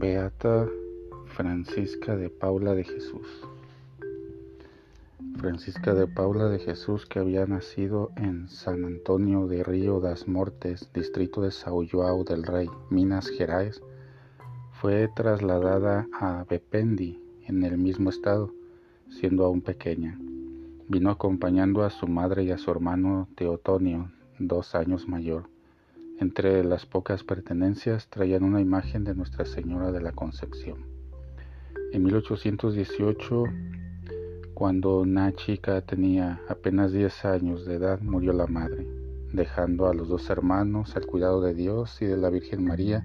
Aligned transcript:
Santa 0.00 0.70
Francisca 1.36 2.16
de 2.16 2.30
Paula 2.30 2.74
de 2.74 2.82
Jesús. 2.82 3.26
Francisca 5.36 5.92
de 5.92 6.06
Paula 6.06 6.48
de 6.48 6.58
Jesús, 6.60 7.04
que 7.04 7.18
había 7.18 7.44
nacido 7.44 8.10
en 8.16 8.48
San 8.48 8.86
Antonio 8.86 9.46
de 9.48 9.62
Río 9.62 10.00
das 10.00 10.26
Mortes, 10.26 10.88
distrito 10.94 11.42
de 11.42 11.50
São 11.50 11.86
João 11.86 12.24
del 12.24 12.42
Rey, 12.44 12.68
Minas 12.88 13.28
Gerais, 13.28 13.82
fue 14.80 15.08
trasladada 15.14 16.08
a 16.18 16.46
Bependi, 16.48 17.20
en 17.46 17.62
el 17.62 17.76
mismo 17.76 18.08
estado, 18.08 18.50
siendo 19.10 19.44
aún 19.44 19.60
pequeña. 19.60 20.18
Vino 20.88 21.10
acompañando 21.10 21.84
a 21.84 21.90
su 21.90 22.08
madre 22.08 22.44
y 22.44 22.50
a 22.50 22.56
su 22.56 22.70
hermano 22.70 23.28
Teotonio, 23.36 24.10
dos 24.38 24.74
años 24.74 25.06
mayor. 25.06 25.51
Entre 26.20 26.64
las 26.64 26.86
pocas 26.86 27.24
pertenencias 27.24 28.08
traían 28.08 28.44
una 28.44 28.60
imagen 28.60 29.04
de 29.04 29.14
Nuestra 29.14 29.44
Señora 29.44 29.92
de 29.92 30.00
la 30.00 30.12
Concepción. 30.12 30.86
En 31.92 32.04
1818, 32.04 33.44
cuando 34.54 35.00
una 35.00 35.32
chica 35.32 35.80
tenía 35.80 36.40
apenas 36.48 36.92
10 36.92 37.24
años 37.24 37.64
de 37.66 37.74
edad, 37.74 38.00
murió 38.00 38.32
la 38.32 38.46
madre, 38.46 38.86
dejando 39.32 39.88
a 39.88 39.94
los 39.94 40.08
dos 40.08 40.30
hermanos 40.30 40.96
al 40.96 41.06
cuidado 41.06 41.40
de 41.40 41.54
Dios 41.54 42.00
y 42.00 42.06
de 42.06 42.16
la 42.16 42.30
Virgen 42.30 42.64
María, 42.64 43.04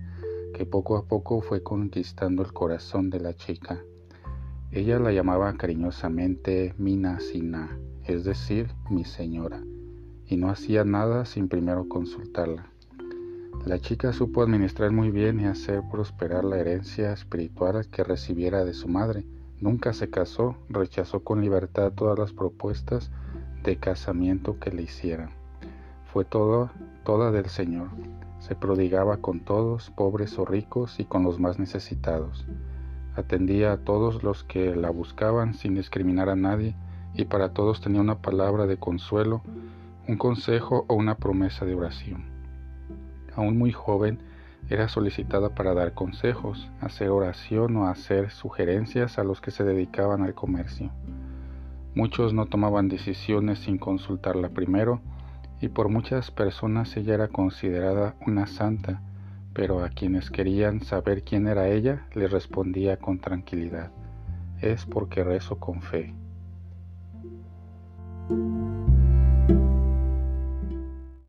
que 0.54 0.66
poco 0.66 0.98
a 0.98 1.06
poco 1.06 1.42
fue 1.42 1.64
conquistando 1.64 2.44
el 2.44 2.54
corazón 2.54 3.10
de 3.10 3.20
la 3.20 3.34
chica. 3.34 3.82
Ella 4.72 5.00
la 5.00 5.12
llamaba 5.12 5.54
cariñosamente 5.54 6.74
Mina 6.78 7.20
Sina, 7.20 7.80
es 8.06 8.24
decir, 8.24 8.68
mi 8.90 9.06
señora, 9.06 9.64
y 10.26 10.38
no 10.38 10.50
hacía 10.50 10.84
nada 10.84 11.26
sin 11.26 11.48
primero 11.48 11.88
consultarla. 11.88 12.72
La 13.66 13.80
chica 13.80 14.14
supo 14.14 14.44
administrar 14.44 14.92
muy 14.92 15.12
bien 15.12 15.42
y 15.42 15.46
hacer 15.46 15.82
prosperar 15.92 16.46
la 16.46 16.58
herencia 16.58 17.12
espiritual 17.12 17.86
que 17.88 18.04
recibiera 18.04 18.64
de 18.64 18.74
su 18.74 18.88
madre. 18.88 19.26
Nunca 19.60 19.92
se 19.92 20.10
casó, 20.10 20.56
rechazó 20.70 21.22
con 21.22 21.42
libertad 21.42 21.92
todas 21.92 22.18
las 22.18 22.32
propuestas 22.32 23.12
de 23.64 23.78
casamiento 23.78 24.58
que 24.60 24.72
le 24.72 24.84
hicieran. 24.84 25.32
Fue 26.14 26.24
todo, 26.24 26.70
toda 27.04 27.32
del 27.32 27.48
Señor. 27.48 27.90
Se 28.40 28.56
prodigaba 28.56 29.18
con 29.18 29.42
todos, 29.42 29.90
pobres 29.90 30.40
o 30.40 30.46
ricos, 30.46 31.00
y 31.00 31.04
con 31.04 31.24
los 31.24 31.38
más 31.38 31.60
necesitados. 31.60 32.46
Atendía 33.16 33.74
a 33.74 33.78
todos 33.80 34.24
los 34.24 34.46
que 34.46 34.76
la 34.78 34.92
buscaban 34.92 35.56
sin 35.56 35.76
discriminar 35.76 36.30
a 36.30 36.38
nadie, 36.38 36.76
y 37.14 37.26
para 37.26 37.50
todos 37.50 37.82
tenía 37.82 38.00
una 38.00 38.22
palabra 38.22 38.66
de 38.66 38.78
consuelo, 38.78 39.42
un 40.08 40.18
consejo 40.18 40.86
o 40.88 40.94
una 40.94 41.16
promesa 41.16 41.66
de 41.66 41.76
oración 41.76 42.37
aún 43.38 43.58
muy 43.58 43.72
joven, 43.72 44.20
era 44.70 44.90
solicitada 44.90 45.56
para 45.56 45.74
dar 45.74 45.94
consejos, 45.94 46.70
hacer 46.82 47.10
oración 47.10 47.78
o 47.78 47.88
hacer 47.88 48.32
sugerencias 48.32 49.18
a 49.18 49.24
los 49.24 49.40
que 49.40 49.52
se 49.52 49.64
dedicaban 49.64 50.24
al 50.24 50.34
comercio. 50.34 50.92
Muchos 51.96 52.34
no 52.34 52.48
tomaban 52.48 52.90
decisiones 52.90 53.60
sin 53.60 53.78
consultarla 53.78 54.50
primero 54.50 55.00
y 55.62 55.70
por 55.70 55.90
muchas 55.90 56.32
personas 56.32 56.96
ella 56.98 57.14
era 57.14 57.28
considerada 57.30 58.16
una 58.26 58.46
santa, 58.46 59.02
pero 59.54 59.84
a 59.84 59.90
quienes 59.90 60.30
querían 60.30 60.82
saber 60.82 61.24
quién 61.24 61.48
era 61.48 61.70
ella 61.70 62.06
le 62.14 62.28
respondía 62.28 62.98
con 62.98 63.20
tranquilidad, 63.20 63.92
es 64.62 64.86
porque 64.86 65.24
rezo 65.24 65.60
con 65.60 65.82
fe. 65.82 66.14